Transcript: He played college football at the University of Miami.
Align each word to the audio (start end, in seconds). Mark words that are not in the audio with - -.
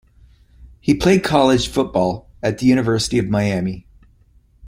He 0.79 0.95
played 0.95 1.23
college 1.23 1.67
football 1.67 2.27
at 2.41 2.57
the 2.57 2.65
University 2.65 3.19
of 3.19 3.29
Miami. 3.29 3.85